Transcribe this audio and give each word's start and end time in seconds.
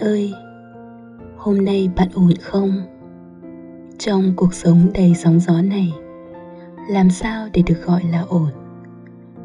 ơi, 0.00 0.34
hôm 1.36 1.64
nay 1.64 1.90
bạn 1.96 2.08
ổn 2.14 2.32
không? 2.42 2.82
Trong 3.98 4.32
cuộc 4.36 4.54
sống 4.54 4.90
đầy 4.94 5.14
sóng 5.14 5.40
gió 5.40 5.62
này, 5.62 5.94
làm 6.90 7.10
sao 7.10 7.48
để 7.52 7.62
được 7.66 7.82
gọi 7.84 8.02
là 8.04 8.20
ổn? 8.20 8.50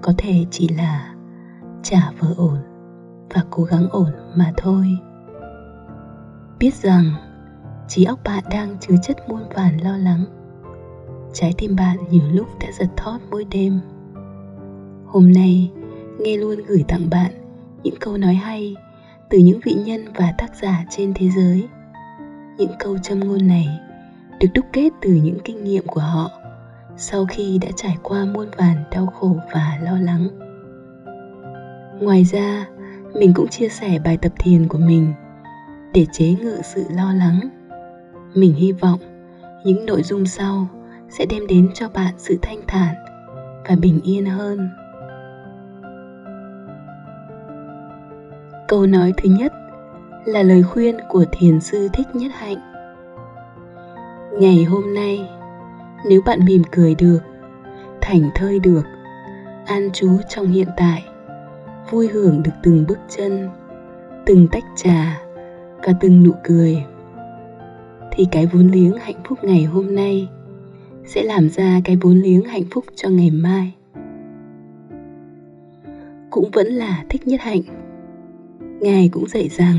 Có 0.01 0.13
thể 0.17 0.45
chỉ 0.51 0.67
là 0.67 1.15
trả 1.83 2.11
vừa 2.19 2.33
ổn 2.37 2.57
và 3.33 3.43
cố 3.49 3.63
gắng 3.63 3.89
ổn 3.89 4.11
mà 4.35 4.53
thôi. 4.57 4.85
Biết 6.59 6.73
rằng 6.73 7.05
trí 7.87 8.03
óc 8.03 8.19
bạn 8.25 8.43
đang 8.51 8.77
chứa 8.79 8.95
chất 9.03 9.17
muôn 9.29 9.41
vàn 9.55 9.77
lo 9.83 9.97
lắng. 9.97 10.25
Trái 11.33 11.53
tim 11.57 11.75
bạn 11.75 11.97
nhiều 12.09 12.23
lúc 12.31 12.47
đã 12.59 12.67
giật 12.79 12.89
thót 12.97 13.17
mỗi 13.31 13.45
đêm. 13.51 13.79
Hôm 15.05 15.31
nay, 15.33 15.71
nghe 16.19 16.37
luôn 16.37 16.59
gửi 16.67 16.83
tặng 16.87 17.09
bạn 17.09 17.31
những 17.83 17.95
câu 17.99 18.17
nói 18.17 18.33
hay 18.33 18.75
từ 19.31 19.37
những 19.37 19.59
vị 19.63 19.73
nhân 19.73 20.05
và 20.15 20.33
tác 20.37 20.55
giả 20.61 20.85
trên 20.89 21.13
thế 21.15 21.29
giới. 21.35 21.67
Những 22.57 22.71
câu 22.79 22.97
châm 22.97 23.19
ngôn 23.19 23.47
này 23.47 23.67
được 24.39 24.47
đúc 24.53 24.65
kết 24.73 24.89
từ 25.01 25.09
những 25.09 25.37
kinh 25.45 25.63
nghiệm 25.63 25.87
của 25.87 26.01
họ 26.01 26.31
sau 26.97 27.25
khi 27.25 27.59
đã 27.61 27.67
trải 27.75 27.97
qua 28.03 28.25
muôn 28.25 28.47
vàn 28.57 28.83
đau 28.91 29.05
khổ 29.05 29.37
và 29.53 29.79
lo 29.81 29.97
lắng. 29.99 30.27
Ngoài 32.01 32.23
ra, 32.23 32.67
mình 33.13 33.33
cũng 33.33 33.47
chia 33.47 33.69
sẻ 33.69 33.99
bài 34.05 34.17
tập 34.21 34.31
thiền 34.39 34.67
của 34.67 34.77
mình 34.77 35.13
để 35.93 36.05
chế 36.11 36.35
ngự 36.41 36.57
sự 36.63 36.85
lo 36.95 37.13
lắng. 37.13 37.39
Mình 38.33 38.53
hy 38.53 38.71
vọng 38.71 38.99
những 39.65 39.85
nội 39.85 40.03
dung 40.03 40.25
sau 40.25 40.67
sẽ 41.09 41.25
đem 41.25 41.47
đến 41.47 41.69
cho 41.73 41.89
bạn 41.89 42.13
sự 42.17 42.37
thanh 42.41 42.61
thản 42.67 42.95
và 43.69 43.75
bình 43.75 43.99
yên 44.03 44.25
hơn. 44.25 44.69
Câu 48.71 48.85
nói 48.85 49.13
thứ 49.17 49.29
nhất 49.29 49.53
là 50.25 50.43
lời 50.43 50.63
khuyên 50.63 50.97
của 51.09 51.25
thiền 51.31 51.59
sư 51.59 51.87
thích 51.93 52.07
nhất 52.13 52.31
hạnh. 52.35 52.57
Ngày 54.39 54.63
hôm 54.63 54.93
nay, 54.93 55.29
nếu 56.09 56.21
bạn 56.25 56.45
mỉm 56.45 56.61
cười 56.71 56.95
được 56.95 57.19
thành 58.01 58.29
thơi 58.35 58.59
được, 58.59 58.83
an 59.65 59.89
trú 59.93 60.09
trong 60.29 60.47
hiện 60.47 60.67
tại, 60.77 61.03
vui 61.89 62.07
hưởng 62.07 62.43
được 62.43 62.51
từng 62.63 62.85
bước 62.87 62.99
chân, 63.09 63.49
từng 64.25 64.47
tách 64.51 64.65
trà 64.75 65.21
và 65.83 65.93
từng 65.99 66.23
nụ 66.23 66.31
cười, 66.43 66.83
thì 68.11 68.27
cái 68.31 68.45
vốn 68.45 68.67
liếng 68.67 68.97
hạnh 68.97 69.23
phúc 69.27 69.39
ngày 69.41 69.63
hôm 69.63 69.95
nay 69.95 70.27
sẽ 71.05 71.23
làm 71.23 71.49
ra 71.49 71.81
cái 71.83 71.97
vốn 72.01 72.19
liếng 72.19 72.43
hạnh 72.43 72.65
phúc 72.71 72.85
cho 72.95 73.09
ngày 73.09 73.31
mai. 73.31 73.75
Cũng 76.29 76.49
vẫn 76.53 76.67
là 76.67 77.03
thích 77.09 77.27
nhất 77.27 77.41
hạnh 77.41 77.61
ngài 78.81 79.09
cũng 79.09 79.27
dạy 79.27 79.49
rằng, 79.49 79.77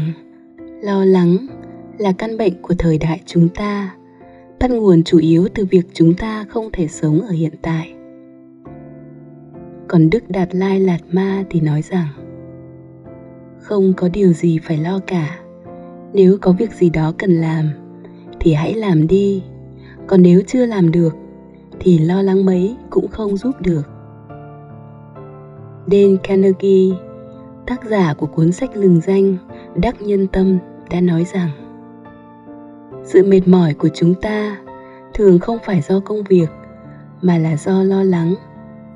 lo 0.83 1.05
lắng 1.05 1.47
là 1.99 2.13
căn 2.13 2.37
bệnh 2.39 2.63
của 2.63 2.75
thời 2.79 2.99
đại 2.99 3.21
chúng 3.27 3.49
ta. 3.49 3.95
Bắt 4.61 4.71
nguồn 4.71 5.03
chủ 5.03 5.19
yếu 5.19 5.49
từ 5.55 5.65
việc 5.71 5.87
chúng 5.93 6.15
ta 6.15 6.45
không 6.49 6.69
thể 6.73 6.89
sống 6.89 7.21
ở 7.21 7.31
hiện 7.31 7.53
tại. 7.63 7.95
Còn 9.89 10.11
đức 10.11 10.31
đạt 10.31 10.55
lai 10.55 10.81
lạt 10.81 10.99
ma 11.11 11.45
thì 11.51 11.61
nói 11.61 11.83
rằng, 11.83 12.09
không 13.59 13.93
có 13.97 14.09
điều 14.09 14.33
gì 14.33 14.59
phải 14.63 14.77
lo 14.77 15.01
cả. 15.07 15.39
Nếu 16.13 16.39
có 16.41 16.53
việc 16.53 16.73
gì 16.73 16.91
đó 16.91 17.13
cần 17.19 17.31
làm, 17.31 17.71
thì 18.41 18.55
hãy 18.55 18.75
làm 18.75 19.07
đi. 19.07 19.43
Còn 20.07 20.23
nếu 20.23 20.41
chưa 20.47 20.67
làm 20.67 20.91
được, 20.91 21.17
thì 21.81 21.99
lo 21.99 22.23
lắng 22.23 22.45
mấy 22.45 22.77
cũng 22.91 23.09
không 23.09 23.37
giúp 23.37 23.55
được. 23.61 23.83
Dale 25.87 26.17
Carnegie 26.23 26.97
tác 27.67 27.85
giả 27.85 28.15
của 28.15 28.27
cuốn 28.27 28.53
sách 28.53 28.77
lừng 28.77 29.01
danh, 29.01 29.37
Đắc 29.77 30.03
Nhân 30.03 30.27
Tâm, 30.27 30.59
đã 30.91 31.01
nói 31.01 31.27
rằng, 31.33 31.51
sự 33.05 33.25
mệt 33.25 33.49
mỏi 33.49 33.75
của 33.75 33.89
chúng 33.95 34.15
ta 34.15 34.61
thường 35.15 35.39
không 35.39 35.59
phải 35.65 35.81
do 35.81 36.01
công 36.01 36.23
việc, 36.29 36.49
mà 37.23 37.39
là 37.39 37.57
do 37.57 37.83
lo 37.83 38.03
lắng, 38.03 38.35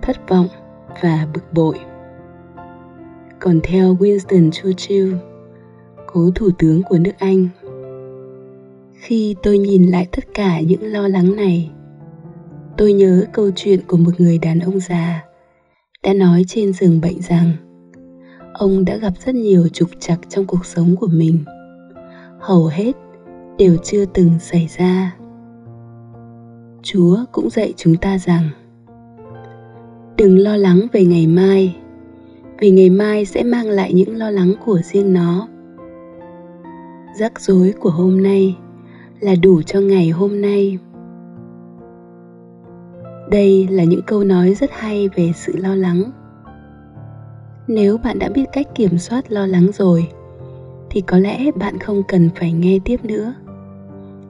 thất 0.02 0.28
vọng 0.28 0.48
và 1.02 1.26
bực 1.34 1.52
bội. 1.52 1.78
Còn 3.38 3.60
theo 3.62 3.94
winston 3.94 4.50
churchill, 4.50 5.14
cố 6.06 6.30
thủ 6.34 6.50
tướng 6.58 6.82
của 6.82 6.98
nước 6.98 7.12
anh, 7.18 7.48
khi 8.94 9.36
tôi 9.42 9.58
nhìn 9.58 9.86
lại 9.86 10.08
tất 10.12 10.24
cả 10.34 10.60
những 10.60 10.92
lo 10.92 11.08
lắng 11.08 11.36
này, 11.36 11.70
tôi 12.76 12.92
nhớ 12.92 13.26
câu 13.32 13.50
chuyện 13.56 13.80
của 13.86 13.96
một 13.96 14.20
người 14.20 14.38
đàn 14.38 14.60
ông 14.60 14.80
già 14.80 15.24
đã 16.02 16.12
nói 16.14 16.44
trên 16.48 16.72
giường 16.72 17.00
bệnh 17.00 17.22
rằng 17.22 17.52
ông 18.58 18.84
đã 18.84 18.96
gặp 18.96 19.12
rất 19.24 19.34
nhiều 19.34 19.68
trục 19.68 19.88
trặc 19.98 20.18
trong 20.28 20.46
cuộc 20.46 20.66
sống 20.66 20.96
của 20.96 21.08
mình. 21.12 21.38
Hầu 22.40 22.66
hết 22.66 22.92
đều 23.58 23.76
chưa 23.76 24.04
từng 24.04 24.30
xảy 24.38 24.68
ra. 24.78 25.16
Chúa 26.82 27.18
cũng 27.32 27.50
dạy 27.50 27.72
chúng 27.76 27.96
ta 27.96 28.18
rằng, 28.18 28.48
đừng 30.16 30.38
lo 30.38 30.56
lắng 30.56 30.86
về 30.92 31.04
ngày 31.04 31.26
mai, 31.26 31.76
vì 32.58 32.70
ngày 32.70 32.90
mai 32.90 33.24
sẽ 33.24 33.42
mang 33.42 33.68
lại 33.68 33.92
những 33.92 34.16
lo 34.16 34.30
lắng 34.30 34.54
của 34.64 34.78
riêng 34.84 35.12
nó. 35.12 35.48
Rắc 37.18 37.40
rối 37.40 37.74
của 37.80 37.90
hôm 37.90 38.22
nay 38.22 38.56
là 39.20 39.34
đủ 39.42 39.62
cho 39.62 39.80
ngày 39.80 40.10
hôm 40.10 40.40
nay. 40.40 40.78
Đây 43.30 43.68
là 43.70 43.84
những 43.84 44.02
câu 44.06 44.24
nói 44.24 44.54
rất 44.54 44.70
hay 44.72 45.08
về 45.16 45.32
sự 45.34 45.56
lo 45.56 45.74
lắng 45.74 46.02
nếu 47.68 47.98
bạn 47.98 48.18
đã 48.18 48.28
biết 48.28 48.44
cách 48.52 48.66
kiểm 48.74 48.98
soát 48.98 49.32
lo 49.32 49.46
lắng 49.46 49.68
rồi, 49.72 50.08
thì 50.90 51.00
có 51.00 51.18
lẽ 51.18 51.50
bạn 51.54 51.78
không 51.78 52.02
cần 52.08 52.30
phải 52.36 52.52
nghe 52.52 52.78
tiếp 52.84 53.04
nữa. 53.04 53.34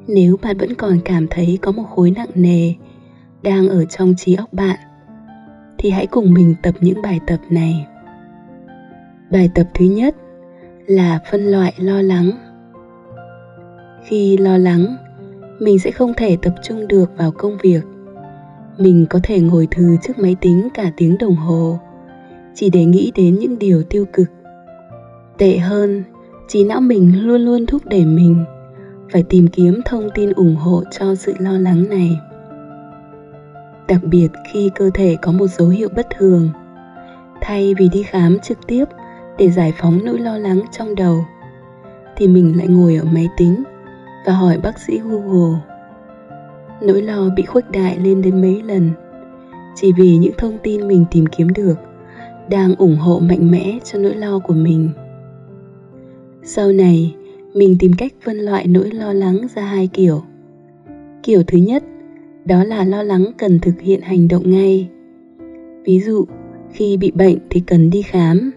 Nếu 0.07 0.37
bạn 0.43 0.59
vẫn 0.59 0.75
còn 0.75 0.99
cảm 1.05 1.27
thấy 1.31 1.59
có 1.63 1.73
một 1.73 1.83
khối 1.83 2.11
nặng 2.11 2.31
nề 2.35 2.73
đang 3.43 3.69
ở 3.69 3.85
trong 3.85 4.15
trí 4.17 4.35
óc 4.35 4.53
bạn, 4.53 4.79
thì 5.79 5.91
hãy 5.91 6.07
cùng 6.07 6.35
mình 6.35 6.55
tập 6.63 6.75
những 6.81 7.03
bài 7.03 7.21
tập 7.27 7.39
này. 7.51 7.87
Bài 9.31 9.51
tập 9.55 9.67
thứ 9.75 9.85
nhất 9.85 10.17
là 10.87 11.21
phân 11.31 11.47
loại 11.47 11.75
lo 11.79 12.03
lắng. 12.03 12.31
Khi 14.05 14.37
lo 14.37 14.59
lắng, 14.59 14.97
mình 15.59 15.79
sẽ 15.79 15.91
không 15.91 16.13
thể 16.17 16.37
tập 16.43 16.55
trung 16.63 16.89
được 16.89 17.11
vào 17.17 17.31
công 17.31 17.59
việc. 17.63 17.83
Mình 18.79 19.07
có 19.11 19.21
thể 19.23 19.41
ngồi 19.41 19.69
thư 19.71 19.97
trước 20.03 20.19
máy 20.19 20.37
tính 20.41 20.69
cả 20.75 20.91
tiếng 20.97 21.19
đồng 21.19 21.37
hồ 21.37 21.79
chỉ 22.59 22.71
để 22.71 22.85
nghĩ 22.85 23.13
đến 23.15 23.39
những 23.39 23.59
điều 23.59 23.83
tiêu 23.83 24.05
cực. 24.13 24.29
Tệ 25.39 25.59
hơn, 25.59 26.05
trí 26.49 26.65
não 26.65 26.81
mình 26.81 27.27
luôn 27.27 27.41
luôn 27.41 27.67
thúc 27.67 27.83
đẩy 27.85 28.05
mình 28.05 28.45
phải 29.13 29.23
tìm 29.23 29.49
kiếm 29.49 29.81
thông 29.85 30.09
tin 30.15 30.33
ủng 30.33 30.57
hộ 30.57 30.83
cho 30.91 31.15
sự 31.15 31.35
lo 31.39 31.53
lắng 31.53 31.89
này. 31.89 32.21
Đặc 33.89 34.01
biệt 34.03 34.29
khi 34.53 34.71
cơ 34.75 34.91
thể 34.95 35.17
có 35.23 35.33
một 35.33 35.47
dấu 35.47 35.69
hiệu 35.69 35.89
bất 35.97 36.07
thường, 36.19 36.49
thay 37.41 37.75
vì 37.79 37.89
đi 37.89 38.03
khám 38.03 38.39
trực 38.39 38.59
tiếp 38.67 38.85
để 39.39 39.51
giải 39.51 39.73
phóng 39.79 40.01
nỗi 40.05 40.19
lo 40.19 40.39
lắng 40.39 40.61
trong 40.73 40.95
đầu, 40.95 41.25
thì 42.17 42.29
mình 42.29 42.57
lại 42.57 42.67
ngồi 42.67 42.97
ở 42.97 43.05
máy 43.05 43.29
tính 43.37 43.63
và 44.27 44.33
hỏi 44.33 44.59
bác 44.63 44.79
sĩ 44.79 45.01
google. 45.05 45.61
Nỗi 46.81 47.03
lo 47.03 47.29
bị 47.37 47.43
khuếch 47.43 47.71
đại 47.71 47.99
lên 47.99 48.23
đến 48.23 48.41
mấy 48.41 48.63
lần, 48.63 48.91
chỉ 49.75 49.93
vì 49.99 50.17
những 50.17 50.35
thông 50.39 50.59
tin 50.63 50.89
mình 50.89 51.05
tìm 51.11 51.27
kiếm 51.27 51.49
được 51.53 51.75
đang 52.51 52.75
ủng 52.75 52.97
hộ 52.97 53.19
mạnh 53.19 53.51
mẽ 53.51 53.79
cho 53.85 53.99
nỗi 53.99 54.15
lo 54.15 54.39
của 54.39 54.55
mình. 54.55 54.89
Sau 56.43 56.73
này, 56.73 57.15
mình 57.55 57.77
tìm 57.79 57.93
cách 57.99 58.13
phân 58.25 58.37
loại 58.37 58.67
nỗi 58.67 58.91
lo 58.91 59.13
lắng 59.13 59.47
ra 59.55 59.63
hai 59.63 59.87
kiểu. 59.87 60.23
Kiểu 61.23 61.43
thứ 61.47 61.59
nhất, 61.59 61.85
đó 62.45 62.65
là 62.65 62.85
lo 62.85 63.03
lắng 63.03 63.25
cần 63.39 63.59
thực 63.59 63.81
hiện 63.81 64.01
hành 64.01 64.29
động 64.29 64.51
ngay. 64.51 64.89
Ví 65.85 66.01
dụ, 66.01 66.25
khi 66.73 66.97
bị 66.97 67.11
bệnh 67.11 67.39
thì 67.51 67.61
cần 67.61 67.91
đi 67.91 68.03
khám. 68.03 68.51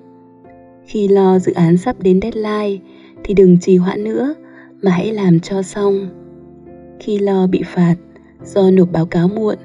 Khi 0.85 1.07
lo 1.07 1.39
dự 1.39 1.53
án 1.53 1.77
sắp 1.77 1.95
đến 2.03 2.19
deadline 2.21 2.77
thì 3.23 3.33
đừng 3.33 3.57
trì 3.59 3.77
hoãn 3.77 4.03
nữa 4.03 4.33
mà 4.81 4.91
hãy 4.91 5.13
làm 5.13 5.39
cho 5.39 5.61
xong. 5.61 6.09
Khi 6.99 7.17
lo 7.17 7.47
bị 7.47 7.63
phạt 7.65 7.95
do 8.45 8.71
nộp 8.71 8.91
báo 8.91 9.05
cáo 9.05 9.27
muộn, 9.27 9.55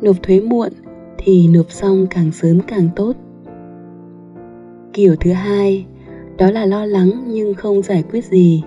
nộp 0.00 0.22
thuế 0.22 0.40
muộn 0.40 0.72
thì 1.18 1.48
nộp 1.48 1.70
xong 1.70 2.06
càng 2.10 2.32
sớm 2.32 2.60
càng 2.60 2.88
tốt 2.96 3.16
kiểu 4.94 5.16
thứ 5.20 5.32
hai, 5.32 5.86
đó 6.38 6.50
là 6.50 6.66
lo 6.66 6.86
lắng 6.86 7.24
nhưng 7.26 7.54
không 7.54 7.82
giải 7.82 8.04
quyết 8.10 8.24
gì. 8.24 8.62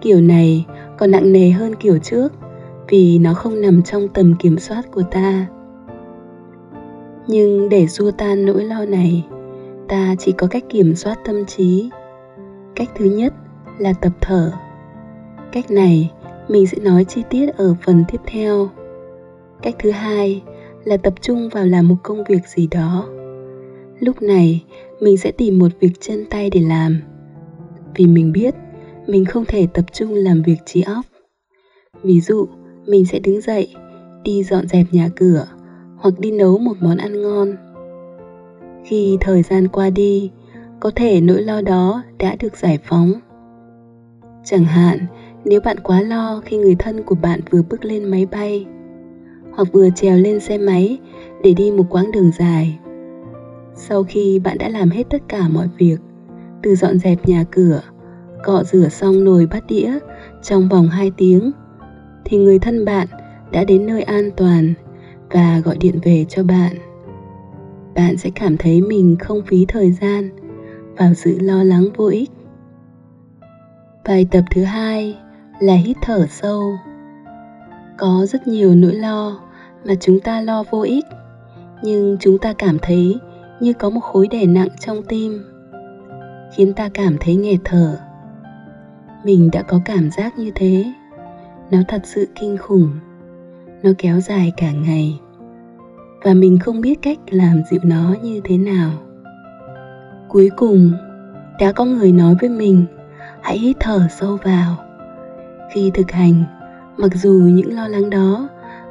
Kiểu 0.00 0.20
này 0.20 0.66
còn 0.98 1.10
nặng 1.10 1.32
nề 1.32 1.50
hơn 1.50 1.74
kiểu 1.74 1.98
trước, 1.98 2.32
vì 2.88 3.18
nó 3.18 3.34
không 3.34 3.60
nằm 3.60 3.82
trong 3.82 4.08
tầm 4.08 4.34
kiểm 4.38 4.58
soát 4.58 4.82
của 4.92 5.02
ta. 5.10 5.46
Nhưng 7.26 7.68
để 7.68 7.86
xua 7.86 8.10
tan 8.10 8.46
nỗi 8.46 8.64
lo 8.64 8.84
này, 8.84 9.26
ta 9.88 10.14
chỉ 10.18 10.32
có 10.32 10.46
cách 10.46 10.64
kiểm 10.68 10.94
soát 10.94 11.18
tâm 11.24 11.44
trí. 11.46 11.90
Cách 12.74 12.88
thứ 12.96 13.04
nhất 13.04 13.34
là 13.78 13.92
tập 13.92 14.12
thở. 14.20 14.52
Cách 15.52 15.70
này 15.70 16.10
mình 16.48 16.66
sẽ 16.66 16.78
nói 16.82 17.04
chi 17.04 17.22
tiết 17.30 17.56
ở 17.56 17.74
phần 17.82 18.04
tiếp 18.12 18.20
theo. 18.26 18.68
Cách 19.62 19.74
thứ 19.78 19.90
hai 19.90 20.42
là 20.84 20.96
tập 20.96 21.14
trung 21.20 21.48
vào 21.48 21.66
làm 21.66 21.88
một 21.88 21.96
công 22.02 22.24
việc 22.28 22.48
gì 22.48 22.68
đó 22.70 23.08
lúc 24.04 24.22
này, 24.22 24.64
mình 25.00 25.16
sẽ 25.16 25.32
tìm 25.32 25.58
một 25.58 25.72
việc 25.80 26.00
chân 26.00 26.24
tay 26.30 26.50
để 26.50 26.60
làm. 26.60 27.00
Vì 27.94 28.06
mình 28.06 28.32
biết, 28.32 28.54
mình 29.06 29.24
không 29.24 29.44
thể 29.44 29.66
tập 29.74 29.84
trung 29.92 30.14
làm 30.14 30.42
việc 30.42 30.56
trí 30.66 30.82
óc. 30.82 31.04
Ví 32.02 32.20
dụ, 32.20 32.46
mình 32.86 33.04
sẽ 33.04 33.18
đứng 33.18 33.40
dậy, 33.40 33.74
đi 34.24 34.42
dọn 34.42 34.68
dẹp 34.68 34.86
nhà 34.92 35.08
cửa, 35.16 35.46
hoặc 35.96 36.14
đi 36.18 36.30
nấu 36.30 36.58
một 36.58 36.74
món 36.80 36.96
ăn 36.96 37.22
ngon. 37.22 37.56
Khi 38.84 39.16
thời 39.20 39.42
gian 39.42 39.68
qua 39.68 39.90
đi, 39.90 40.30
có 40.80 40.90
thể 40.94 41.20
nỗi 41.20 41.42
lo 41.42 41.60
đó 41.60 42.02
đã 42.18 42.36
được 42.40 42.56
giải 42.56 42.78
phóng. 42.84 43.12
Chẳng 44.44 44.64
hạn, 44.64 44.98
nếu 45.44 45.60
bạn 45.60 45.80
quá 45.80 46.00
lo 46.00 46.42
khi 46.44 46.56
người 46.56 46.76
thân 46.78 47.02
của 47.02 47.14
bạn 47.14 47.40
vừa 47.50 47.62
bước 47.62 47.84
lên 47.84 48.04
máy 48.04 48.26
bay, 48.26 48.66
hoặc 49.52 49.68
vừa 49.72 49.88
trèo 49.90 50.18
lên 50.18 50.40
xe 50.40 50.58
máy 50.58 50.98
để 51.42 51.54
đi 51.54 51.70
một 51.70 51.84
quãng 51.90 52.10
đường 52.10 52.30
dài 52.38 52.78
sau 53.74 54.04
khi 54.04 54.38
bạn 54.38 54.58
đã 54.58 54.68
làm 54.68 54.90
hết 54.90 55.02
tất 55.10 55.22
cả 55.28 55.48
mọi 55.48 55.68
việc, 55.78 55.96
từ 56.62 56.74
dọn 56.74 56.98
dẹp 56.98 57.28
nhà 57.28 57.44
cửa, 57.50 57.80
cọ 58.44 58.62
rửa 58.64 58.88
xong 58.88 59.24
nồi 59.24 59.46
bát 59.46 59.66
đĩa 59.66 59.98
trong 60.42 60.68
vòng 60.68 60.88
2 60.88 61.10
tiếng, 61.16 61.52
thì 62.24 62.36
người 62.38 62.58
thân 62.58 62.84
bạn 62.84 63.08
đã 63.52 63.64
đến 63.64 63.86
nơi 63.86 64.02
an 64.02 64.30
toàn 64.36 64.74
và 65.30 65.60
gọi 65.64 65.76
điện 65.80 65.98
về 66.02 66.26
cho 66.28 66.42
bạn. 66.42 66.72
Bạn 67.94 68.16
sẽ 68.16 68.30
cảm 68.34 68.56
thấy 68.56 68.80
mình 68.80 69.16
không 69.20 69.42
phí 69.46 69.64
thời 69.68 69.92
gian 69.92 70.30
vào 70.96 71.14
sự 71.14 71.38
lo 71.40 71.62
lắng 71.62 71.84
vô 71.96 72.06
ích. 72.06 72.30
Bài 74.04 74.26
tập 74.30 74.44
thứ 74.50 74.64
hai 74.64 75.18
là 75.60 75.74
hít 75.74 75.96
thở 76.02 76.26
sâu. 76.30 76.78
Có 77.98 78.26
rất 78.28 78.48
nhiều 78.48 78.74
nỗi 78.74 78.94
lo 78.94 79.40
mà 79.84 79.94
chúng 80.00 80.20
ta 80.20 80.40
lo 80.40 80.64
vô 80.70 80.80
ích, 80.80 81.04
nhưng 81.82 82.16
chúng 82.20 82.38
ta 82.38 82.52
cảm 82.52 82.78
thấy 82.82 83.18
như 83.60 83.72
có 83.72 83.90
một 83.90 84.00
khối 84.00 84.28
đè 84.28 84.46
nặng 84.46 84.68
trong 84.80 85.02
tim, 85.08 85.44
khiến 86.56 86.72
ta 86.74 86.88
cảm 86.94 87.16
thấy 87.20 87.36
nghẹt 87.36 87.60
thở. 87.64 87.98
Mình 89.24 89.50
đã 89.52 89.62
có 89.62 89.80
cảm 89.84 90.10
giác 90.10 90.38
như 90.38 90.50
thế. 90.54 90.92
Nó 91.70 91.78
thật 91.88 92.02
sự 92.04 92.28
kinh 92.40 92.56
khủng. 92.58 92.90
Nó 93.82 93.90
kéo 93.98 94.20
dài 94.20 94.52
cả 94.56 94.72
ngày. 94.72 95.20
Và 96.22 96.34
mình 96.34 96.58
không 96.58 96.80
biết 96.80 97.02
cách 97.02 97.18
làm 97.30 97.62
dịu 97.70 97.80
nó 97.82 98.14
như 98.22 98.40
thế 98.44 98.58
nào. 98.58 98.90
Cuối 100.28 100.50
cùng, 100.56 100.92
đã 101.60 101.72
có 101.72 101.84
người 101.84 102.12
nói 102.12 102.34
với 102.40 102.50
mình, 102.50 102.84
hãy 103.42 103.58
hít 103.58 103.76
thở 103.80 104.08
sâu 104.10 104.38
vào. 104.42 104.76
Khi 105.72 105.90
thực 105.94 106.10
hành, 106.10 106.44
mặc 106.96 107.10
dù 107.14 107.32
những 107.32 107.76
lo 107.76 107.88
lắng 107.88 108.10
đó 108.10 108.48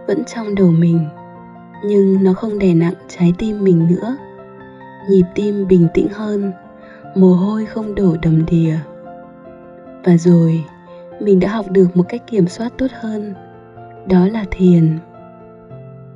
vẫn 0.08 0.24
trong 0.26 0.56
đầu 0.56 0.72
mình, 0.72 1.00
nhưng 1.86 2.24
nó 2.24 2.34
không 2.34 2.60
đè 2.60 2.74
nặng 2.74 2.94
trái 3.08 3.34
tim 3.38 3.64
mình 3.64 3.88
nữa 3.90 4.18
nhịp 5.10 5.24
tim 5.36 5.68
bình 5.68 5.88
tĩnh 5.94 6.08
hơn, 6.12 6.52
mồ 7.16 7.34
hôi 7.34 7.66
không 7.66 7.96
đổ 7.96 8.16
đầm 8.22 8.46
đìa. 8.46 8.76
Và 10.04 10.18
rồi, 10.18 10.64
mình 11.20 11.40
đã 11.40 11.50
học 11.50 11.72
được 11.72 11.98
một 11.98 12.04
cách 12.10 12.22
kiểm 12.28 12.48
soát 12.48 12.74
tốt 12.78 12.88
hơn, 12.92 13.34
đó 14.10 14.28
là 14.28 14.46
thiền. 14.52 14.98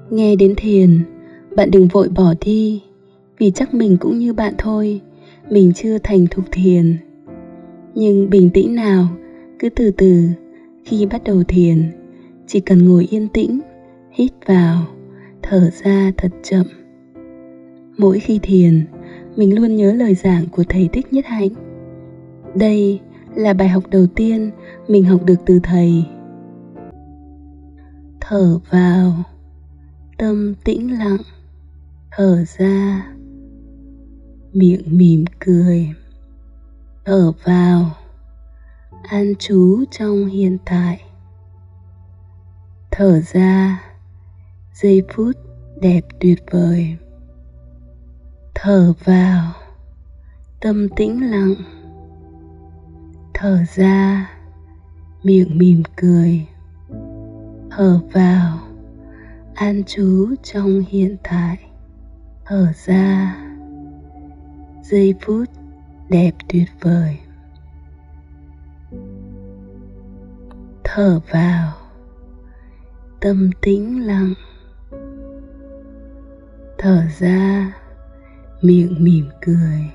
Nghe 0.10 0.36
đến 0.36 0.54
thiền, 0.58 1.04
bạn 1.56 1.72
đừng 1.72 1.88
vội 1.88 2.10
bỏ 2.10 2.34
đi, 2.42 2.84
vì 3.38 3.52
chắc 3.52 3.74
mình 3.74 3.98
cũng 4.00 4.18
như 4.18 4.34
bạn 4.34 4.54
thôi, 4.58 5.02
mình 5.50 5.74
chưa 5.76 5.98
thành 5.98 6.28
thục 6.32 6.46
thiền. 6.52 6.98
Nhưng 7.96 8.30
bình 8.30 8.50
tĩnh 8.54 8.76
nào, 8.76 9.08
cứ 9.60 9.70
từ 9.70 9.92
từ, 9.92 10.30
khi 10.86 11.06
bắt 11.06 11.24
đầu 11.24 11.44
thiền, 11.48 11.92
chỉ 12.48 12.60
cần 12.60 12.86
ngồi 12.86 13.08
yên 13.12 13.28
tĩnh, 13.28 13.60
hít 14.12 14.32
vào, 14.46 14.82
thở 15.42 15.70
ra 15.84 16.12
thật 16.18 16.32
chậm 16.44 16.66
mỗi 17.98 18.20
khi 18.20 18.40
thiền, 18.44 18.86
mình 19.36 19.56
luôn 19.56 19.76
nhớ 19.76 19.94
lời 19.94 20.16
giảng 20.16 20.46
của 20.52 20.64
thầy 20.70 20.90
thích 20.94 21.14
nhất 21.14 21.26
hạnh. 21.26 21.50
Đây 22.56 23.02
là 23.36 23.54
bài 23.54 23.68
học 23.68 23.84
đầu 23.92 24.08
tiên 24.16 24.52
mình 24.88 25.06
học 25.06 25.22
được 25.26 25.36
từ 25.46 25.60
thầy. 25.64 26.06
Thở 28.22 28.60
vào, 28.70 29.14
tâm 30.18 30.56
tĩnh 30.64 31.00
lặng, 31.00 31.18
thở 32.12 32.44
ra, 32.58 33.08
miệng 34.54 34.98
mỉm 34.98 35.26
cười. 35.40 35.90
Thở 37.06 37.32
vào, 37.44 37.92
an 39.04 39.36
trú 39.40 39.84
trong 39.92 40.26
hiện 40.26 40.58
tại. 40.66 41.02
Thở 42.92 43.20
ra, 43.20 43.82
giây 44.74 45.02
phút 45.14 45.36
đẹp 45.82 46.02
tuyệt 46.20 46.44
vời 46.52 46.98
thở 48.60 48.94
vào. 49.04 49.52
Tâm 50.62 50.90
tĩnh 50.96 51.32
lặng. 51.32 51.54
Thở 53.34 53.60
ra. 53.76 54.30
Miệng 55.24 55.58
mỉm 55.58 55.84
cười. 55.96 56.48
Thở 57.72 58.00
vào. 58.14 58.60
An 59.56 59.84
trú 59.84 60.36
trong 60.44 60.84
hiện 60.90 61.18
tại. 61.24 61.58
Thở 62.46 62.68
ra. 62.86 63.36
Giây 64.84 65.16
phút 65.22 65.50
đẹp 66.10 66.32
tuyệt 66.50 66.70
vời. 66.82 67.20
Thở 70.84 71.20
vào. 71.32 71.74
Tâm 73.20 73.50
tĩnh 73.62 74.06
lặng. 74.08 74.34
Thở 76.78 77.04
ra 77.20 77.74
miệng 78.62 78.96
mỉm 79.00 79.30
cười. 79.42 79.92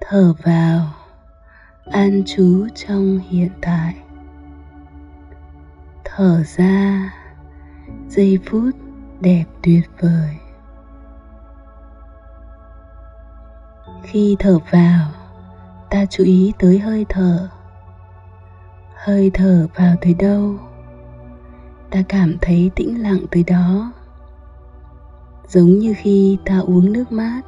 Thở 0.00 0.34
vào, 0.42 0.94
an 1.84 2.22
trú 2.26 2.66
trong 2.74 3.18
hiện 3.18 3.50
tại. 3.60 3.94
Thở 6.04 6.42
ra, 6.56 7.12
giây 8.08 8.38
phút 8.46 8.70
đẹp 9.20 9.44
tuyệt 9.62 9.90
vời. 10.00 10.36
Khi 14.02 14.36
thở 14.38 14.58
vào, 14.70 15.10
ta 15.90 16.06
chú 16.06 16.24
ý 16.24 16.52
tới 16.58 16.78
hơi 16.78 17.06
thở. 17.08 17.48
Hơi 18.94 19.30
thở 19.34 19.66
vào 19.74 19.96
tới 20.00 20.14
đâu? 20.14 20.58
Ta 21.90 22.02
cảm 22.08 22.36
thấy 22.40 22.70
tĩnh 22.76 23.02
lặng 23.02 23.20
tới 23.30 23.44
đó 23.46 23.92
giống 25.48 25.78
như 25.78 25.94
khi 25.96 26.38
ta 26.44 26.58
uống 26.58 26.92
nước 26.92 27.12
mát. 27.12 27.42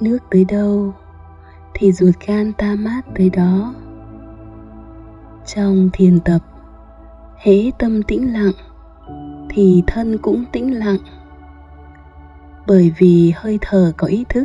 Nước 0.00 0.18
tới 0.30 0.44
đâu 0.44 0.94
thì 1.74 1.92
ruột 1.92 2.14
gan 2.26 2.52
ta 2.52 2.76
mát 2.78 3.00
tới 3.14 3.30
đó. 3.30 3.74
Trong 5.46 5.90
thiền 5.92 6.20
tập, 6.20 6.38
hễ 7.36 7.70
tâm 7.78 8.02
tĩnh 8.02 8.32
lặng 8.32 8.52
thì 9.50 9.82
thân 9.86 10.18
cũng 10.18 10.44
tĩnh 10.52 10.78
lặng. 10.78 10.98
Bởi 12.66 12.92
vì 12.98 13.32
hơi 13.36 13.58
thở 13.60 13.92
có 13.96 14.06
ý 14.06 14.24
thức 14.28 14.44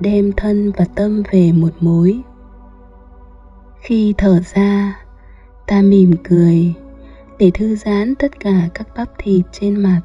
đem 0.00 0.32
thân 0.36 0.72
và 0.76 0.84
tâm 0.94 1.22
về 1.30 1.52
một 1.52 1.72
mối. 1.80 2.20
Khi 3.80 4.14
thở 4.18 4.40
ra, 4.54 5.00
ta 5.66 5.82
mỉm 5.82 6.10
cười 6.24 6.74
để 7.38 7.50
thư 7.54 7.76
giãn 7.76 8.14
tất 8.14 8.40
cả 8.40 8.68
các 8.74 8.88
bắp 8.96 9.08
thịt 9.18 9.46
trên 9.52 9.76
mặt 9.76 10.00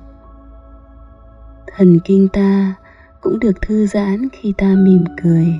thần 1.76 2.00
kinh 2.06 2.28
ta 2.28 2.74
cũng 3.22 3.40
được 3.40 3.62
thư 3.62 3.88
giãn 3.88 4.28
khi 4.32 4.54
ta 4.58 4.76
mỉm 4.78 5.04
cười. 5.24 5.60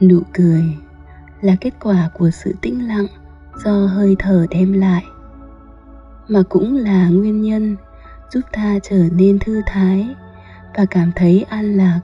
Nụ 0.00 0.20
cười 0.32 0.76
là 1.40 1.56
kết 1.60 1.74
quả 1.80 2.10
của 2.14 2.30
sự 2.30 2.54
tĩnh 2.60 2.88
lặng 2.88 3.06
do 3.64 3.86
hơi 3.86 4.16
thở 4.18 4.46
đem 4.50 4.72
lại, 4.72 5.04
mà 6.28 6.42
cũng 6.48 6.76
là 6.76 7.08
nguyên 7.08 7.42
nhân 7.42 7.76
giúp 8.30 8.40
ta 8.52 8.78
trở 8.82 9.04
nên 9.12 9.38
thư 9.38 9.60
thái 9.66 10.14
và 10.76 10.84
cảm 10.90 11.12
thấy 11.16 11.46
an 11.48 11.76
lạc. 11.76 12.00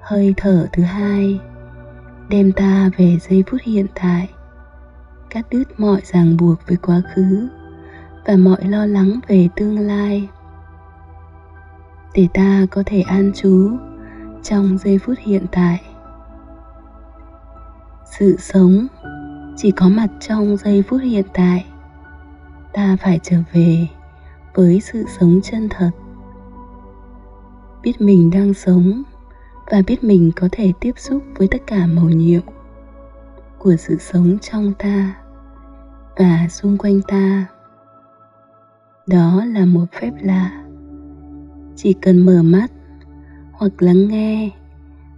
Hơi 0.00 0.34
thở 0.36 0.66
thứ 0.72 0.82
hai 0.82 1.40
đem 2.28 2.52
ta 2.52 2.90
về 2.96 3.18
giây 3.20 3.44
phút 3.46 3.60
hiện 3.64 3.86
tại, 3.94 4.28
cắt 5.30 5.46
đứt 5.50 5.80
mọi 5.80 6.00
ràng 6.04 6.36
buộc 6.36 6.66
với 6.66 6.76
quá 6.76 7.02
khứ 7.14 7.48
và 8.24 8.36
mọi 8.36 8.64
lo 8.64 8.86
lắng 8.86 9.20
về 9.28 9.48
tương 9.56 9.78
lai. 9.78 10.28
Để 12.14 12.28
ta 12.34 12.66
có 12.70 12.82
thể 12.86 13.00
an 13.00 13.32
trú 13.34 13.70
trong 14.42 14.78
giây 14.78 14.98
phút 14.98 15.18
hiện 15.18 15.46
tại. 15.52 15.80
Sự 18.18 18.36
sống 18.38 18.86
chỉ 19.56 19.70
có 19.70 19.88
mặt 19.88 20.08
trong 20.20 20.56
giây 20.56 20.82
phút 20.88 21.00
hiện 21.02 21.24
tại. 21.34 21.66
Ta 22.72 22.96
phải 23.00 23.20
trở 23.22 23.36
về 23.52 23.88
với 24.54 24.80
sự 24.80 25.04
sống 25.18 25.40
chân 25.42 25.68
thật. 25.70 25.90
Biết 27.82 28.00
mình 28.00 28.30
đang 28.30 28.54
sống 28.54 29.02
và 29.70 29.82
biết 29.86 30.04
mình 30.04 30.30
có 30.36 30.48
thể 30.52 30.72
tiếp 30.80 30.92
xúc 30.96 31.22
với 31.36 31.48
tất 31.50 31.62
cả 31.66 31.86
màu 31.86 32.08
nhiệm 32.08 32.42
của 33.58 33.76
sự 33.76 33.96
sống 33.98 34.38
trong 34.42 34.72
ta 34.78 35.14
và 36.16 36.48
xung 36.50 36.78
quanh 36.78 37.00
ta 37.08 37.46
đó 39.06 39.44
là 39.44 39.64
một 39.64 39.84
phép 40.00 40.10
lạ. 40.22 40.64
Chỉ 41.76 41.92
cần 41.92 42.26
mở 42.26 42.42
mắt 42.42 42.72
hoặc 43.52 43.82
lắng 43.82 44.08
nghe 44.08 44.50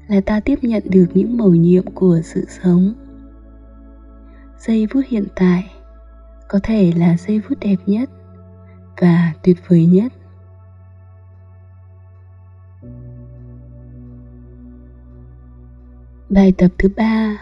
là 0.08 0.20
ta 0.20 0.40
tiếp 0.40 0.58
nhận 0.62 0.82
được 0.90 1.06
những 1.14 1.36
mầu 1.36 1.54
nhiệm 1.54 1.84
của 1.94 2.20
sự 2.22 2.44
sống. 2.48 2.94
Giây 4.58 4.86
phút 4.90 5.04
hiện 5.08 5.24
tại 5.36 5.70
có 6.48 6.60
thể 6.62 6.92
là 6.96 7.16
giây 7.16 7.40
phút 7.48 7.58
đẹp 7.60 7.76
nhất 7.86 8.10
và 9.00 9.32
tuyệt 9.42 9.56
vời 9.68 9.86
nhất. 9.86 10.12
Bài 16.30 16.52
tập 16.58 16.70
thứ 16.78 16.88
ba 16.96 17.38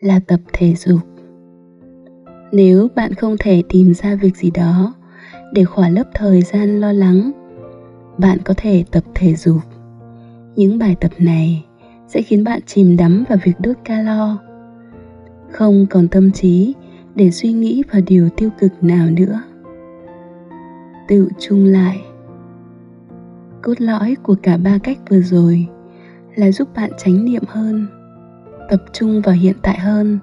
là 0.00 0.20
tập 0.26 0.40
thể 0.52 0.74
dục. 0.74 1.00
Nếu 2.52 2.88
bạn 2.94 3.14
không 3.14 3.36
thể 3.40 3.62
tìm 3.68 3.94
ra 3.94 4.14
việc 4.14 4.36
gì 4.36 4.50
đó 4.50 4.94
để 5.52 5.64
khỏa 5.64 5.88
lấp 5.88 6.06
thời 6.14 6.42
gian 6.42 6.80
lo 6.80 6.92
lắng. 6.92 7.30
Bạn 8.18 8.38
có 8.44 8.54
thể 8.56 8.84
tập 8.90 9.04
thể 9.14 9.34
dục. 9.34 9.60
Những 10.56 10.78
bài 10.78 10.96
tập 11.00 11.10
này 11.18 11.64
sẽ 12.08 12.22
khiến 12.22 12.44
bạn 12.44 12.60
chìm 12.66 12.96
đắm 12.96 13.24
vào 13.28 13.38
việc 13.44 13.60
đốt 13.60 13.76
calo. 13.84 14.38
Không 15.50 15.86
còn 15.90 16.08
tâm 16.08 16.30
trí 16.30 16.74
để 17.14 17.30
suy 17.30 17.52
nghĩ 17.52 17.82
vào 17.92 18.02
điều 18.06 18.28
tiêu 18.36 18.50
cực 18.58 18.72
nào 18.84 19.10
nữa. 19.10 19.42
Tự 21.08 21.28
chung 21.38 21.64
lại. 21.64 22.00
Cốt 23.62 23.80
lõi 23.80 24.16
của 24.22 24.36
cả 24.42 24.56
ba 24.56 24.78
cách 24.78 24.98
vừa 25.10 25.20
rồi 25.20 25.66
là 26.34 26.52
giúp 26.52 26.68
bạn 26.76 26.90
tránh 26.98 27.24
niệm 27.24 27.42
hơn, 27.48 27.86
tập 28.68 28.82
trung 28.92 29.22
vào 29.22 29.34
hiện 29.34 29.56
tại 29.62 29.78
hơn, 29.78 30.18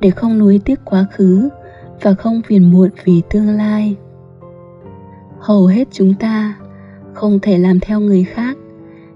để 0.00 0.10
không 0.10 0.38
nuối 0.38 0.60
tiếc 0.64 0.80
quá 0.84 1.06
khứ 1.12 1.48
và 2.00 2.14
không 2.14 2.42
phiền 2.46 2.70
muộn 2.70 2.90
vì 3.04 3.22
tương 3.30 3.48
lai 3.48 3.96
hầu 5.44 5.66
hết 5.66 5.88
chúng 5.90 6.14
ta 6.14 6.54
không 7.12 7.38
thể 7.42 7.58
làm 7.58 7.80
theo 7.80 8.00
người 8.00 8.24
khác. 8.24 8.56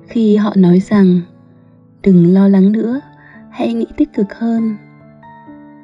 Khi 0.06 0.36
họ 0.36 0.52
nói 0.56 0.80
rằng, 0.80 1.20
đừng 2.02 2.34
lo 2.34 2.48
lắng 2.48 2.72
nữa, 2.72 3.00
hãy 3.50 3.74
nghĩ 3.74 3.86
tích 3.96 4.12
cực 4.14 4.34
hơn. 4.34 4.76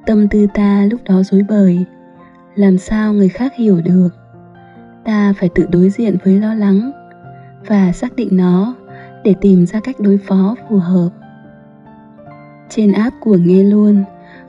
Tâm 0.07 0.29
tư 0.29 0.47
ta 0.55 0.87
lúc 0.91 1.01
đó 1.05 1.23
dối 1.23 1.43
bời, 1.49 1.85
làm 2.55 2.79
sao 2.79 3.13
người 3.13 3.29
khác 3.29 3.53
hiểu 3.57 3.81
được? 3.81 4.09
Ta 5.05 5.33
phải 5.33 5.49
tự 5.55 5.67
đối 5.71 5.91
diện 5.91 6.17
với 6.25 6.41
lo 6.41 6.55
lắng 6.55 6.93
và 7.67 7.93
xác 7.93 8.17
định 8.17 8.29
nó 8.33 8.75
để 9.25 9.35
tìm 9.41 9.67
ra 9.67 9.81
cách 9.81 10.01
đối 10.01 10.19
phó 10.19 10.55
phù 10.69 10.77
hợp. 10.77 11.11
Trên 12.69 12.93
app 12.93 13.17
của 13.21 13.37
nghe 13.37 13.63
luôn 13.63 14.05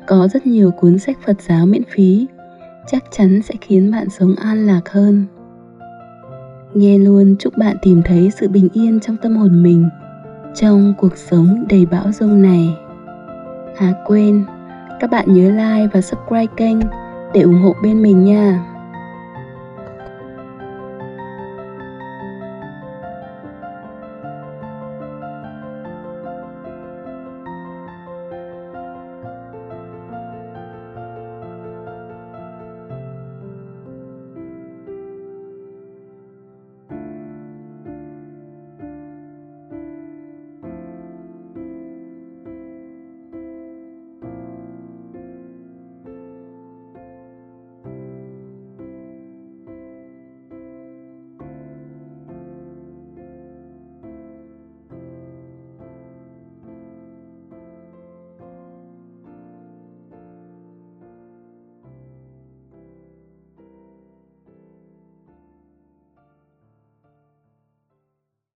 có 0.07 0.27
rất 0.27 0.47
nhiều 0.47 0.71
cuốn 0.71 0.99
sách 0.99 1.17
phật 1.25 1.41
giáo 1.41 1.65
miễn 1.65 1.83
phí, 1.89 2.27
chắc 2.87 3.03
chắn 3.11 3.41
sẽ 3.41 3.53
khiến 3.61 3.91
bạn 3.91 4.09
sống 4.09 4.35
an 4.35 4.65
lạc 4.65 4.89
hơn 4.89 5.25
nghe 6.75 6.97
luôn, 6.97 7.35
chúc 7.39 7.57
bạn 7.57 7.77
tìm 7.81 8.01
thấy 8.05 8.31
sự 8.39 8.47
bình 8.47 8.69
yên 8.73 8.99
trong 8.99 9.17
tâm 9.17 9.35
hồn 9.35 9.63
mình, 9.63 9.89
trong 10.55 10.93
cuộc 10.97 11.17
sống 11.17 11.65
đầy 11.69 11.85
bão 11.85 12.11
rông 12.11 12.41
này. 12.41 12.77
À 13.77 13.93
quên, 14.05 14.45
các 14.99 15.09
bạn 15.09 15.33
nhớ 15.33 15.49
like 15.49 15.87
và 15.93 16.01
subscribe 16.01 16.53
kênh 16.57 16.77
để 17.33 17.41
ủng 17.41 17.61
hộ 17.61 17.75
bên 17.83 18.01
mình 18.01 18.23
nha. 18.23 18.74